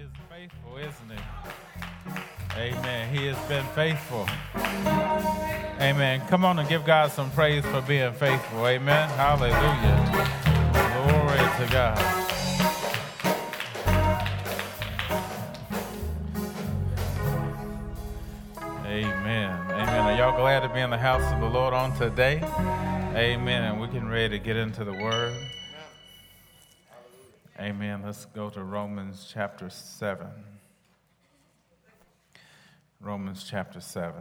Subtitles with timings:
[0.00, 2.58] Is faithful, isn't he?
[2.58, 3.14] Amen.
[3.14, 4.26] He has been faithful.
[5.78, 6.22] Amen.
[6.26, 8.66] Come on and give God some praise for being faithful.
[8.66, 9.10] Amen.
[9.10, 10.00] Hallelujah.
[10.72, 11.98] Glory to God.
[18.86, 19.50] Amen.
[19.70, 20.00] Amen.
[20.06, 22.38] Are y'all glad to be in the house of the Lord on today?
[23.14, 23.64] Amen.
[23.64, 25.34] And we're getting ready to get into the word.
[27.60, 28.00] Amen.
[28.02, 30.26] Let's go to Romans chapter 7.
[32.98, 34.14] Romans chapter 7.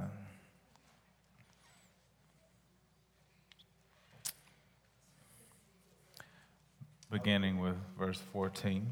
[7.10, 8.86] Beginning with verse 14.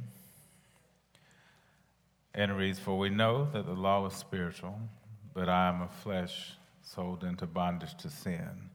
[2.33, 4.79] And it reads For we know that the law is spiritual,
[5.33, 8.69] but I am of flesh, sold into bondage to sin.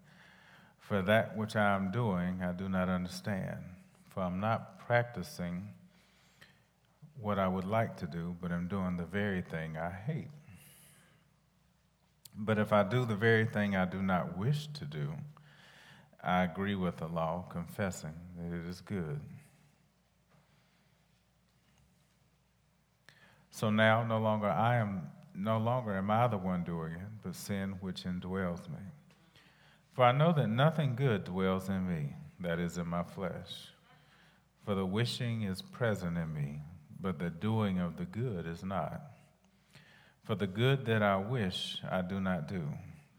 [0.81, 3.61] For that which I am doing, I do not understand.
[4.11, 5.67] For I'm not practicing
[7.19, 10.29] what I would like to do, but I'm doing the very thing I hate.
[12.37, 15.15] But if I do the very thing I do not wish to do,
[16.23, 19.19] I agree with the law, confessing that it is good.
[23.51, 27.35] So now no longer I am no longer am I the one doing it, but
[27.35, 28.85] sin which indwells me.
[29.95, 33.72] For I know that nothing good dwells in me, that is in my flesh.
[34.65, 36.61] For the wishing is present in me,
[37.01, 39.01] but the doing of the good is not.
[40.25, 42.63] For the good that I wish, I do not do,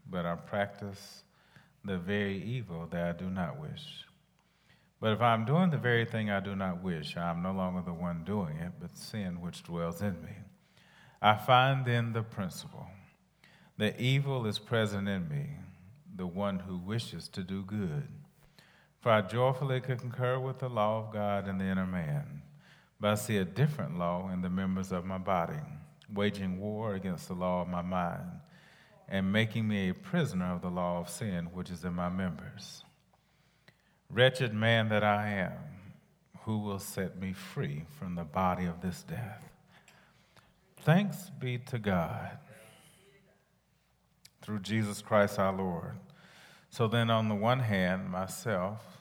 [0.08, 1.22] but I practice
[1.84, 4.06] the very evil that I do not wish.
[5.00, 7.82] But if I'm doing the very thing I do not wish, I am no longer
[7.82, 10.32] the one doing it, but sin which dwells in me.
[11.20, 12.86] I find then the principle
[13.76, 15.50] that evil is present in me,
[16.16, 18.08] the one who wishes to do good
[19.04, 22.40] for I joyfully concur with the law of God in the inner man,
[22.98, 25.60] but I see a different law in the members of my body,
[26.10, 28.40] waging war against the law of my mind,
[29.06, 32.82] and making me a prisoner of the law of sin which is in my members.
[34.08, 35.52] Wretched man that I am,
[36.46, 39.44] who will set me free from the body of this death?
[40.80, 42.38] Thanks be to God
[44.40, 45.98] through Jesus Christ our Lord.
[46.70, 48.93] So then, on the one hand, myself,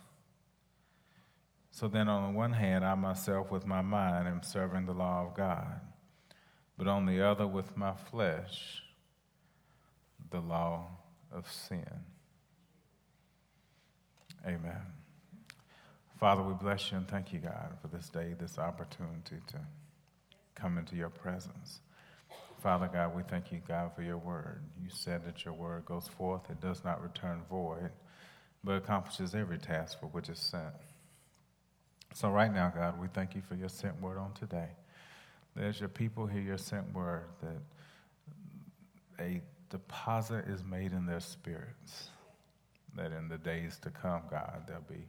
[1.76, 5.26] so then, on the one hand, I myself with my mind am serving the law
[5.26, 5.82] of God,
[6.78, 8.84] but on the other, with my flesh,
[10.30, 10.86] the law
[11.32, 11.90] of sin.
[14.46, 14.84] Amen.
[16.20, 19.58] Father, we bless you and thank you, God, for this day, this opportunity to
[20.54, 21.80] come into your presence.
[22.62, 24.62] Father God, we thank you, God, for your word.
[24.80, 27.90] You said that your word goes forth, it does not return void,
[28.64, 30.76] but accomplishes every task for which it's sent.
[32.16, 34.70] So, right now, God, we thank you for your sent word on today.
[35.56, 39.42] There's your people hear your sent word that a
[39.72, 42.10] deposit is made in their spirits,
[42.96, 45.08] that in the days to come, God, they'll be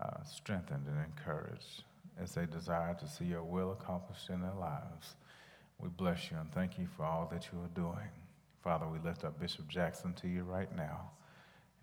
[0.00, 1.84] uh, strengthened and encouraged
[2.20, 5.14] as they desire to see your will accomplished in their lives.
[5.78, 8.10] We bless you and thank you for all that you are doing.
[8.64, 11.10] Father, we lift up Bishop Jackson to you right now,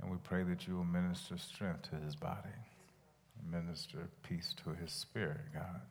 [0.01, 2.49] and we pray that you will minister strength to his body
[3.49, 5.81] minister peace to his spirit, God.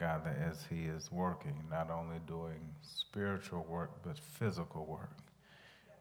[0.00, 5.16] God, that as he is working, not only doing spiritual work, but physical work,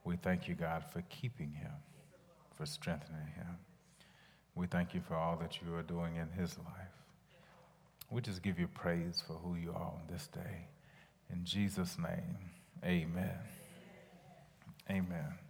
[0.04, 1.72] we thank you, God, for keeping him,
[2.56, 3.58] for strengthening him.
[4.56, 6.92] We thank you for all that you are doing in his life.
[8.10, 10.68] We just give you praise for who you are on this day.
[11.32, 12.38] In Jesus' name,
[12.84, 13.38] amen.
[14.90, 15.41] Amen.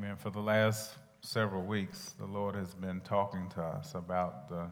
[0.00, 0.16] Amen.
[0.16, 4.64] For the last several weeks, the Lord has been talking to us about the,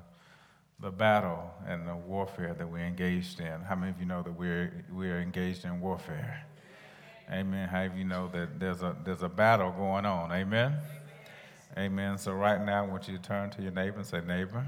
[0.80, 3.60] the battle and the warfare that we're engaged in.
[3.60, 6.46] How many of you know that we're, we're engaged in warfare?
[7.30, 7.68] Amen.
[7.68, 10.32] How many of you know that there's a, there's a battle going on?
[10.32, 10.76] Amen?
[11.76, 12.16] Amen.
[12.16, 14.66] So, right now, I want you to turn to your neighbor and say, Neighbor,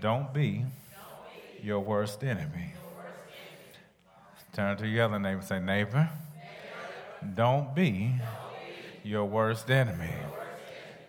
[0.00, 0.66] don't be
[1.62, 2.74] your worst enemy.
[4.52, 6.10] Turn to your other neighbor and say, Neighbor,
[7.34, 8.20] don't be
[9.02, 10.10] your worst enemy.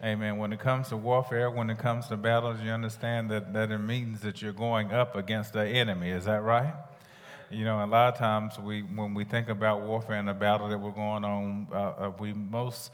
[0.03, 0.38] Amen.
[0.38, 3.77] When it comes to warfare, when it comes to battles, you understand that, that it
[3.77, 6.09] means that you're going up against the enemy.
[6.09, 6.73] Is that right?
[7.51, 10.69] You know, a lot of times we, when we think about warfare and the battle
[10.69, 12.91] that we're going on, uh, uh, we most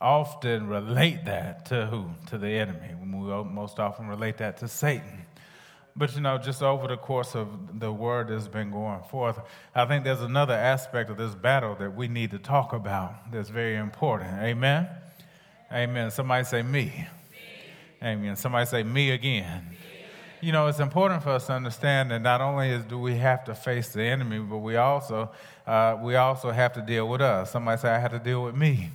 [0.00, 2.06] often relate that to who?
[2.28, 2.94] To the enemy.
[2.98, 5.26] We most often relate that to Satan.
[5.98, 9.40] But you know, just over the course of the word that's been going forth,
[9.74, 13.48] I think there's another aspect of this battle that we need to talk about that's
[13.50, 14.30] very important.
[14.40, 14.88] Amen?
[15.72, 16.12] Amen.
[16.12, 16.84] Somebody say me.
[16.84, 17.08] me.
[18.00, 18.36] Amen.
[18.36, 19.66] Somebody say me again.
[19.70, 19.76] Me.
[20.40, 23.44] You know, it's important for us to understand that not only is, do we have
[23.46, 25.32] to face the enemy, but we also
[25.66, 27.50] uh, we also have to deal with us.
[27.50, 28.90] Somebody say I have to deal with me.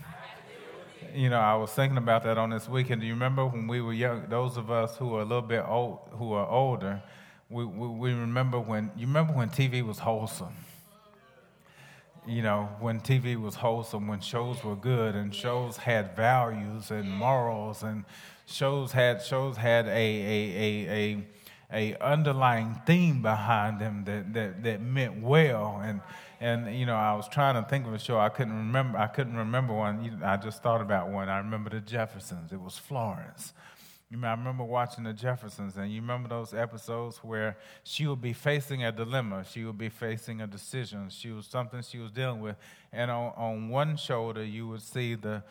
[1.14, 3.02] You know, I was thinking about that on this weekend.
[3.02, 4.26] Do you remember when we were young?
[4.30, 7.04] Those of us who are a little bit old, who are older,
[7.50, 10.56] we, we, we remember when you remember when TV was wholesome
[12.26, 17.10] you know, when TV was wholesome, when shows were good and shows had values and
[17.12, 18.06] morals and
[18.46, 21.24] shows had shows had a a a a,
[21.72, 25.82] a underlying theme behind them that, that that meant well.
[25.84, 26.02] And
[26.40, 28.20] and you know I was trying to think of a show.
[28.20, 30.22] I couldn't remember I couldn't remember one.
[30.24, 31.30] I just thought about one.
[31.30, 32.52] I remember the Jeffersons.
[32.52, 33.54] It was Florence.
[34.14, 38.22] You know, I remember watching the Jeffersons, and you remember those episodes where she would
[38.22, 42.12] be facing a dilemma, she would be facing a decision, she was something she was
[42.12, 42.56] dealing with,
[42.92, 45.42] and on, on one shoulder you would see the,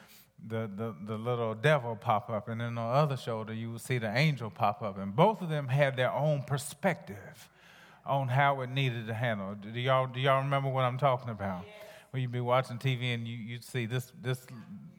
[0.47, 3.81] the, the, the little devil pop up, and then on the other shoulder you would
[3.81, 7.49] see the angel pop up, and both of them had their own perspective
[8.05, 9.55] on how it needed to handle.
[9.55, 11.65] Do y'all, do y'all remember what I'm talking about?
[12.11, 14.45] When you'd be watching TV and you, you'd see this, this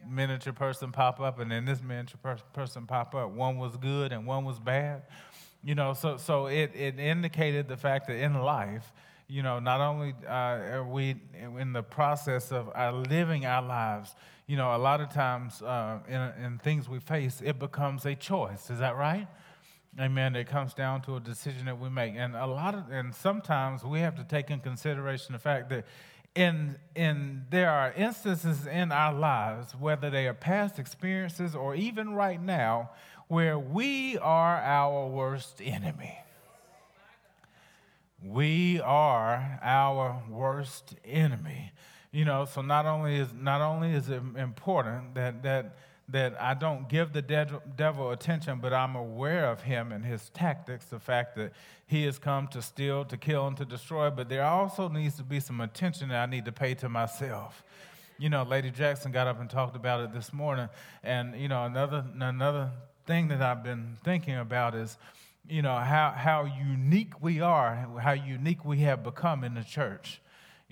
[0.07, 3.31] miniature person pop up and then this miniature per- person pop up.
[3.31, 5.03] One was good and one was bad.
[5.63, 8.91] You know, so, so it, it indicated the fact that in life,
[9.27, 11.15] you know, not only uh, are we
[11.59, 14.15] in the process of uh, living our lives,
[14.47, 18.15] you know, a lot of times uh, in, in things we face, it becomes a
[18.15, 18.69] choice.
[18.69, 19.27] Is that right?
[19.99, 20.35] Amen.
[20.35, 22.15] It comes down to a decision that we make.
[22.15, 25.85] And a lot of, and sometimes we have to take in consideration the fact that
[26.35, 32.13] in, in there are instances in our lives, whether they are past experiences or even
[32.15, 32.89] right now,
[33.27, 36.17] where we are our worst enemy.
[38.25, 41.71] We are our worst enemy.
[42.11, 45.75] You know, so not only is not only is it important that that
[46.09, 50.85] that I don't give the devil attention, but I'm aware of him and his tactics,
[50.85, 51.53] the fact that
[51.87, 54.09] he has come to steal, to kill, and to destroy.
[54.09, 57.63] But there also needs to be some attention that I need to pay to myself.
[58.19, 60.69] You know, Lady Jackson got up and talked about it this morning.
[61.03, 62.71] And, you know, another, another
[63.05, 64.97] thing that I've been thinking about is,
[65.47, 70.21] you know, how, how unique we are, how unique we have become in the church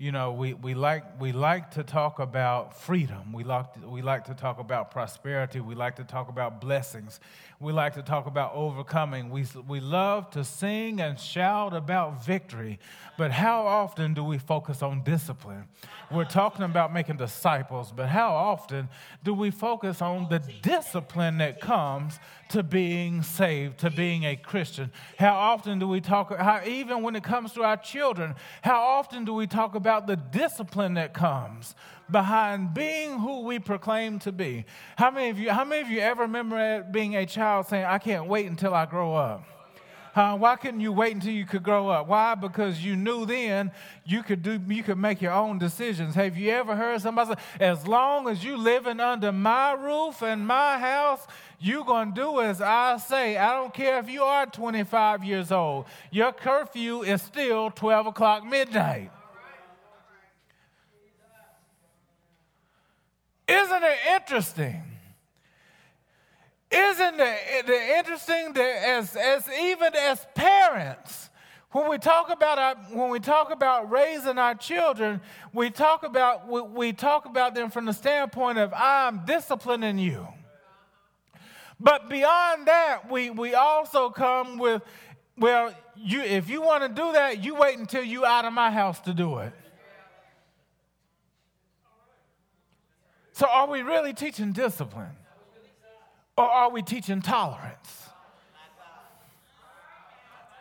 [0.02, 3.32] you know, we, we, like, we like to talk about freedom.
[3.32, 5.60] We like, to, we like to talk about prosperity.
[5.60, 7.20] We like to talk about blessings.
[7.60, 9.30] We like to talk about overcoming.
[9.30, 12.80] We, we love to sing and shout about victory.
[13.16, 15.66] But how often do we focus on discipline?
[16.10, 18.90] We're talking about making disciples, but how often
[19.24, 22.20] do we focus on the discipline that comes
[22.52, 24.92] to being saved, to being a Christian?
[25.18, 29.26] How often do we talk, how, even when it comes to our children, how often
[29.26, 31.76] do we talk about the discipline that comes
[32.10, 34.66] behind being who we proclaim to be?
[34.98, 37.98] How many of you, how many of you ever remember being a child saying, I
[37.98, 39.44] can't wait until I grow up?
[40.14, 42.08] Uh, why couldn't you wait until you could grow up?
[42.08, 42.36] Why?
[42.36, 43.72] Because you knew then
[44.06, 46.16] you could do you could make your own decisions.
[46.16, 50.46] Have you ever heard somebody say, as long as you living under my roof and
[50.46, 51.26] my house,
[51.60, 53.38] you're gonna do as I say.
[53.38, 55.86] I don't care if you are 25 years old.
[56.12, 59.12] Your curfew is still 12 o'clock midnight.
[63.48, 64.91] Isn't it interesting?
[66.72, 71.30] Isn't it interesting that as, as even as parents,
[71.72, 75.20] when we talk about our, when we talk about raising our children,
[75.54, 80.28] we talk about we, we talk about them from the standpoint of I'm disciplining you.
[81.80, 84.84] But beyond that, we, we also come with,
[85.38, 88.70] well, you, if you want to do that, you wait until you out of my
[88.70, 89.52] house to do it.
[93.34, 95.16] So are we really teaching discipline?
[96.38, 98.08] Or are we teaching tolerance?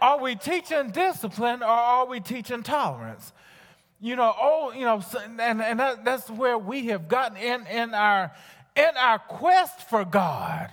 [0.03, 3.33] Are we teaching discipline or are we teaching tolerance?
[4.01, 5.03] You know, oh, you know,
[5.39, 8.33] and, and that, that's where we have gotten in, in, our,
[8.75, 10.71] in our quest for God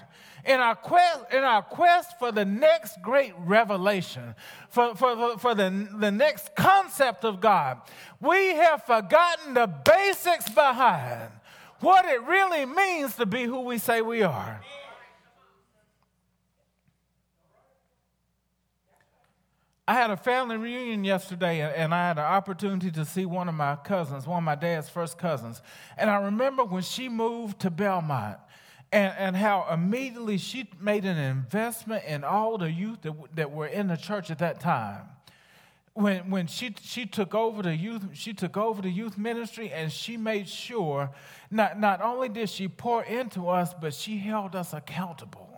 [0.48, 4.34] in our quest, in our quest for the next great revelation,
[4.70, 7.82] for, for, for the, the next concept of God,
[8.22, 11.32] we have forgotten the basics behind
[11.82, 14.62] what it really means to be who we say we are.
[19.88, 23.56] I had a family reunion yesterday, and I had an opportunity to see one of
[23.56, 25.62] my cousins, one of my dad's first cousins.
[25.98, 28.38] And I remember when she moved to Belmont,
[28.92, 33.68] and, and how immediately she made an investment in all the youth that, that were
[33.68, 35.04] in the church at that time.
[35.98, 39.92] when, when she, she took over the youth she took over the youth ministry and
[39.92, 41.10] she made sure
[41.50, 45.57] not, not only did she pour into us but she held us accountable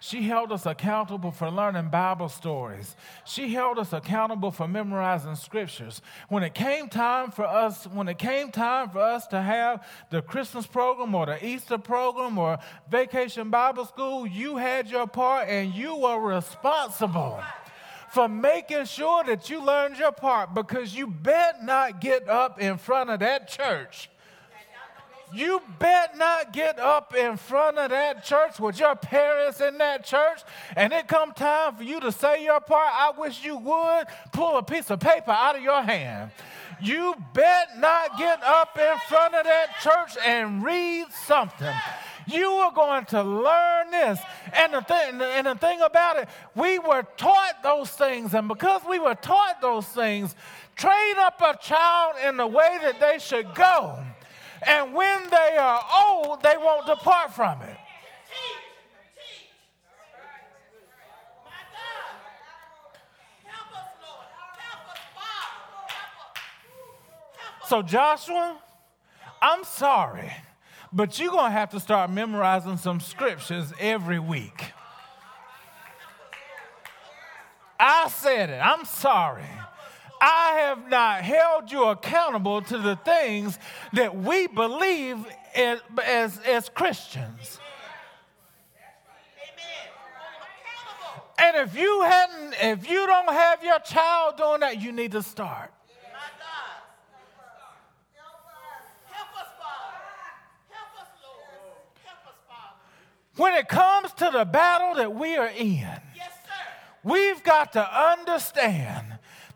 [0.00, 2.96] she held us accountable for learning Bible stories.
[3.24, 6.00] She held us accountable for memorizing scriptures.
[6.28, 10.22] When it came time for us, when it came time for us to have the
[10.22, 12.58] Christmas program or the Easter program or
[12.90, 17.42] vacation Bible school, you had your part and you were responsible
[18.10, 22.78] for making sure that you learned your part because you bet not get up in
[22.78, 24.08] front of that church
[25.32, 30.04] you bet not get up in front of that church with your parents in that
[30.04, 30.40] church
[30.76, 32.90] and it come time for you to say your part.
[32.92, 36.30] I wish you would pull a piece of paper out of your hand.
[36.82, 41.74] You bet not get up in front of that church and read something.
[42.26, 44.18] You are going to learn this.
[44.52, 48.34] And the, thing, and the thing about it, we were taught those things.
[48.34, 50.34] And because we were taught those things,
[50.76, 53.98] train up a child in the way that they should go
[54.66, 57.76] and when they are old, they won't depart from it.
[67.66, 68.58] So, Joshua,
[69.40, 70.32] I'm sorry,
[70.92, 74.72] but you're going to have to start memorizing some scriptures every week.
[77.78, 78.58] I said it.
[78.60, 79.44] I'm sorry.
[80.20, 83.58] I have not held you accountable to the things
[83.94, 85.18] that we believe
[85.54, 87.58] as, as, as Christians.
[91.38, 95.22] And if you hadn't, if you don't have your child doing that, you need to
[95.22, 95.72] start.
[96.12, 97.06] Help us.
[99.10, 99.96] Help us, Father.
[100.68, 101.78] Help us, Lord.
[102.04, 102.76] Help us, Father.
[103.36, 105.78] When it comes to the battle that we are in,
[106.14, 106.30] yes,
[107.02, 109.09] we've got to understand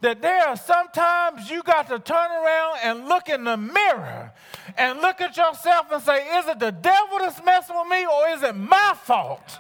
[0.05, 4.31] that there are sometimes you got to turn around and look in the mirror
[4.77, 8.29] and look at yourself and say, is it the devil that's messing with me or
[8.29, 9.59] is it my fault?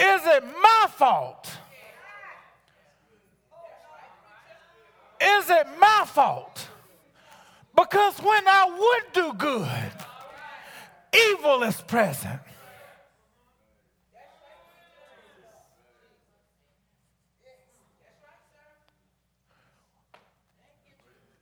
[0.00, 1.48] Is it my fault?
[5.20, 6.68] Is it my fault?
[7.76, 9.92] Because when I would do good,
[11.14, 12.40] evil is present.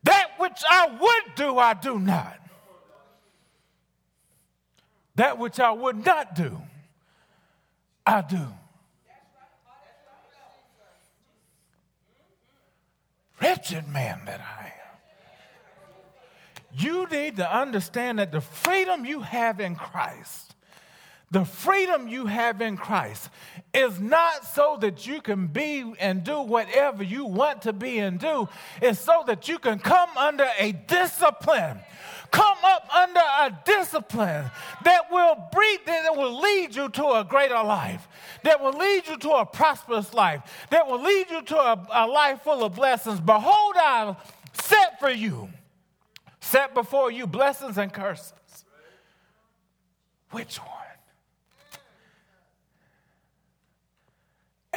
[0.08, 2.38] That which I would do, I do not.
[5.14, 6.60] That which I would not do,
[8.06, 8.46] I do.
[13.40, 14.72] Wretched man that I am.
[16.72, 20.56] You need to understand that the freedom you have in Christ
[21.30, 23.28] the freedom you have in Christ
[23.74, 28.18] is not so that you can be and do whatever you want to be and
[28.18, 28.48] do.
[28.80, 31.80] It's so that you can come under a discipline.
[32.30, 34.50] Come up under a discipline
[34.84, 38.06] that will breed, that will lead you to a greater life,
[38.42, 42.06] that will lead you to a prosperous life, that will lead you to a, a
[42.06, 43.20] life full of blessings.
[43.20, 44.16] Behold, I
[44.52, 45.48] set for you,
[46.40, 48.32] set before you blessings and curses.
[50.30, 50.87] Which one?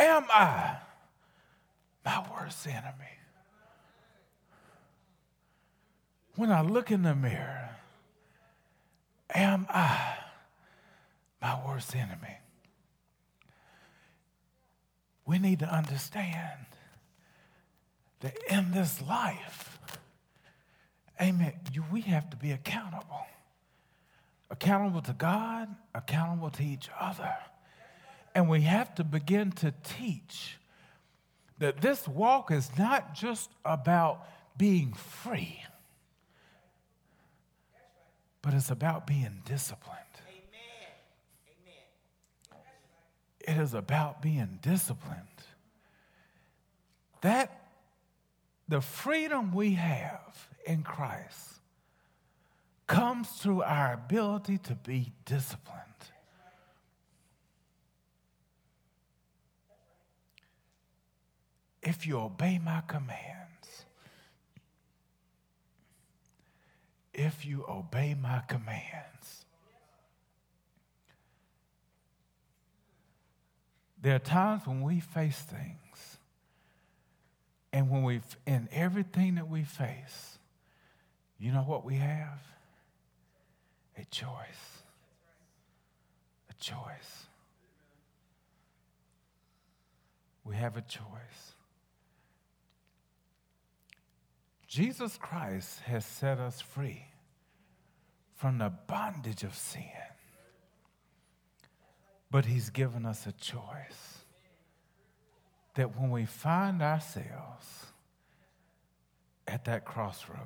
[0.02, 0.78] Am I
[2.04, 3.20] my worst enemy?
[6.36, 7.70] When I look in the mirror,
[9.32, 10.16] am I
[11.40, 12.38] my worst enemy?
[15.28, 16.66] We need to understand
[18.22, 19.78] that in this life,
[21.22, 21.54] amen,
[21.92, 23.28] we have to be accountable.
[24.50, 27.36] Accountable to God, accountable to each other.
[28.34, 30.58] And we have to begin to teach
[31.60, 34.26] that this walk is not just about
[34.58, 35.64] being free,
[38.42, 39.98] but it's about being disciplined.
[43.48, 45.18] It is about being disciplined.
[47.22, 47.70] That
[48.68, 51.60] the freedom we have in Christ
[52.88, 55.91] comes through our ability to be disciplined.
[61.92, 63.84] If you obey my commands,
[67.14, 69.44] if you obey my commands,
[74.02, 76.18] there are times when we face things,
[77.74, 80.38] and when we, in everything that we face,
[81.40, 82.40] you know what we have?
[83.98, 84.84] A choice.
[86.50, 87.26] A choice.
[90.46, 91.56] We have a choice.
[94.72, 97.04] Jesus Christ has set us free
[98.36, 99.84] from the bondage of sin.
[102.32, 104.24] But he's given us a choice
[105.76, 107.88] that when we find ourselves
[109.46, 110.40] at that crossroads,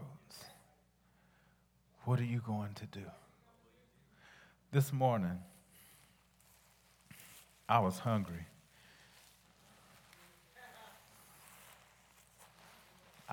[2.06, 3.06] what are you going to do?
[4.72, 5.38] This morning,
[7.70, 8.48] I was hungry.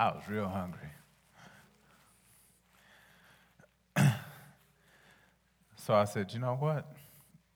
[0.03, 0.89] I was real hungry.
[5.77, 6.93] so I said, you know what?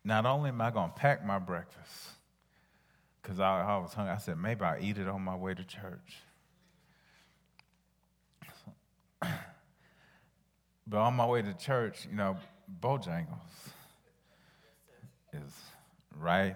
[0.05, 2.11] Not only am I going to pack my breakfast,
[3.21, 5.63] because I, I, was hungry, I said, maybe I'll eat it on my way to
[5.65, 6.19] church.
[10.87, 12.37] but on my way to church, you know,
[12.81, 13.73] Bojangles
[15.33, 15.51] is
[16.17, 16.55] right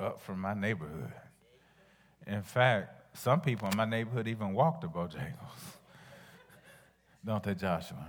[0.00, 1.12] up from my neighborhood.
[2.26, 5.76] In fact, some people in my neighborhood even walk to Bojangles.
[7.24, 8.06] Don't they, Joshua?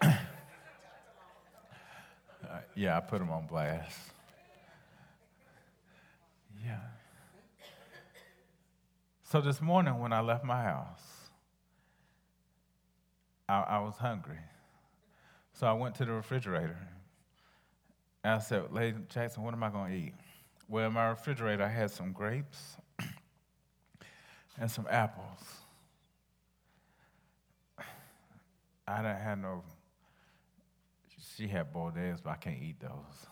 [0.02, 0.16] uh,
[2.74, 3.98] yeah, I put them on blast.
[6.64, 6.78] Yeah.
[9.24, 11.00] So this morning when I left my house,
[13.48, 14.38] I, I was hungry.
[15.54, 16.78] So I went to the refrigerator
[18.24, 20.14] and I said, Lady Jackson, what am I going to eat?
[20.68, 22.76] Well, in my refrigerator, I had some grapes,
[24.58, 25.40] and some apples.
[28.86, 29.62] I didn't have no,
[31.36, 33.26] she had boiled eggs, but I can't eat those.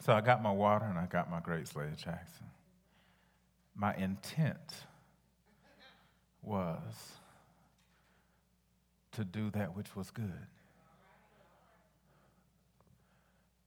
[0.00, 2.46] So I got my water and I got my grapes, Lady Jackson.
[3.74, 4.86] My intent
[6.42, 6.80] was
[9.12, 10.46] to do that which was good.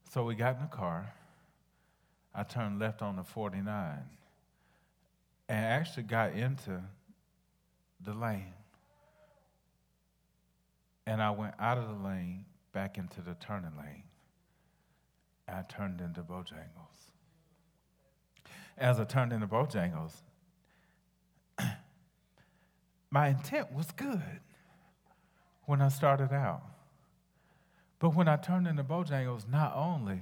[0.10, 1.14] So we got in the car.
[2.34, 4.00] I turned left on the 49
[5.50, 6.82] and actually got into
[8.00, 8.54] the lane.
[11.06, 14.04] And I went out of the lane back into the turning lane.
[15.48, 17.12] I turned into Bojangles.
[18.78, 20.14] As I turned into Bojangles,
[23.12, 24.40] my intent was good
[25.66, 26.64] when I started out.
[28.00, 30.22] But when I turned into Bojangles, not only,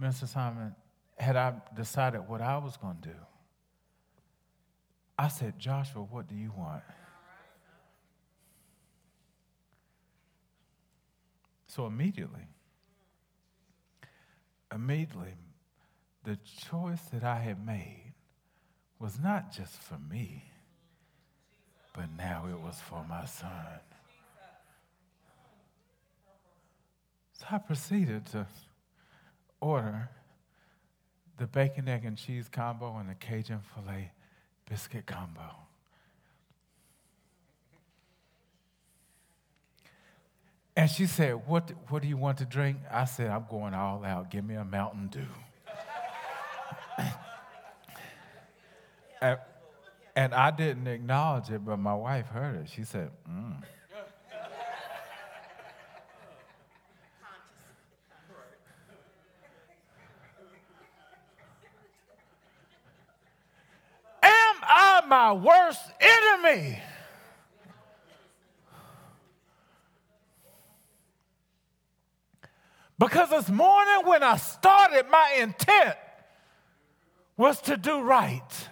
[0.00, 0.26] Mr.
[0.26, 0.74] Simon,
[1.16, 3.14] had I decided what I was going to do,
[5.18, 6.82] I said, Joshua, what do you want?
[11.68, 12.46] So immediately,
[14.72, 15.34] immediately,
[16.24, 16.38] the
[16.70, 18.14] choice that I had made
[18.98, 20.44] was not just for me,
[21.94, 23.50] but now it was for my son.
[27.32, 28.46] So I proceeded to
[29.60, 30.08] order
[31.38, 34.12] the bacon, egg, and cheese combo and the Cajun filet
[34.68, 35.42] biscuit combo.
[40.76, 42.78] And she said, what, what do you want to drink?
[42.90, 44.30] I said, I'm going all out.
[44.30, 45.20] Give me a Mountain Dew.
[49.22, 49.38] and,
[50.14, 52.68] and, I didn't acknowledge it, but my wife heard it.
[52.68, 53.62] She said, mm.
[65.16, 66.78] My worst enemy.
[72.98, 75.96] Because this morning, when I started, my intent
[77.36, 78.68] was to do right.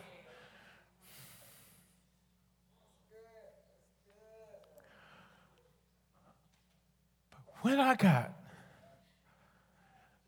[7.31, 8.33] But when I got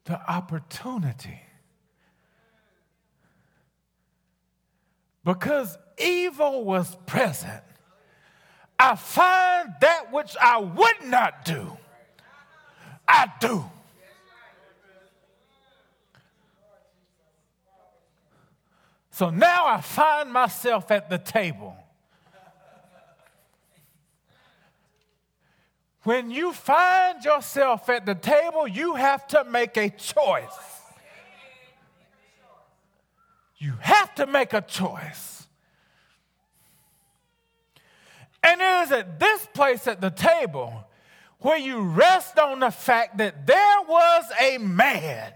[0.05, 1.46] the opportunity
[5.27, 7.61] because evil was present,
[8.79, 11.77] I find that which I would not do,
[13.09, 13.65] I do.
[19.11, 21.77] So now I find myself at the table.
[26.05, 30.76] When you find yourself at the table, you have to make a choice.
[33.59, 35.47] You have to make a choice.
[38.43, 40.85] And it is at this place at the table
[41.41, 45.33] where you rest on the fact that there was a man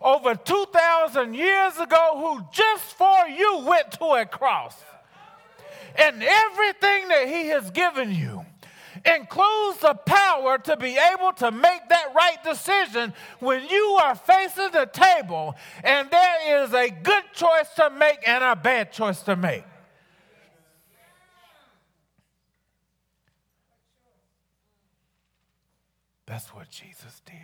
[0.00, 4.76] over 2,000 years ago who just for you went to a cross.
[5.96, 8.46] And everything that he has given you,
[9.04, 14.70] includes the power to be able to make that right decision when you are facing
[14.72, 19.36] the table and there is a good choice to make and a bad choice to
[19.36, 19.64] make.
[26.26, 27.34] That's what Jesus did.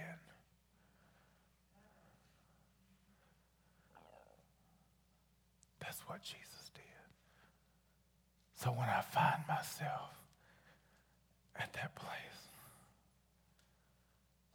[5.81, 6.85] That's what Jesus did.
[8.57, 10.11] So when I find myself
[11.61, 12.51] at that place,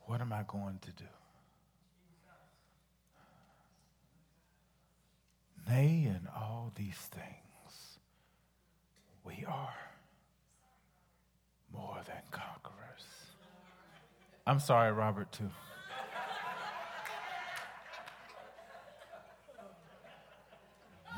[0.01, 1.05] what am I going to do?
[5.69, 7.97] Nay, in all these things,
[9.23, 9.73] we are
[11.71, 13.05] more than conquerors.
[14.45, 15.49] I'm sorry, Robert, too.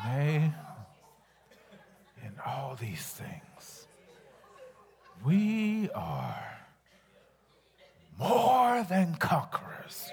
[0.06, 0.52] Nay,
[2.22, 3.43] in all these things,
[5.26, 6.58] we are
[8.18, 10.12] more than conquerors.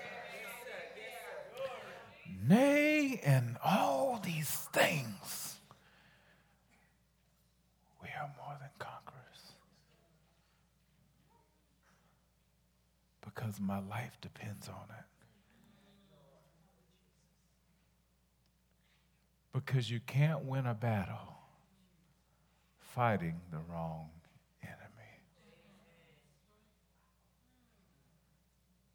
[2.46, 5.56] Nay, in all these things,
[8.02, 9.52] we are more than conquerors.
[13.24, 15.04] Because my life depends on it.
[19.52, 21.40] Because you can't win a battle
[22.94, 24.08] fighting the wrong
[24.62, 25.12] enemy.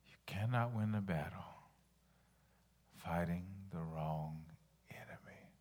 [0.07, 1.43] You cannot win the battle
[3.03, 4.41] fighting the wrong
[4.89, 5.51] enemy.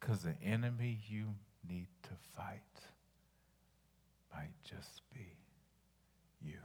[0.00, 1.26] Because the enemy you
[1.68, 2.60] need to fight
[4.32, 5.36] might just be
[6.42, 6.58] you.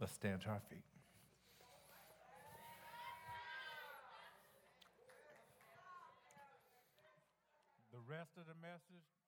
[0.00, 0.78] Let's stand to our feet.
[7.92, 9.19] The rest of the message.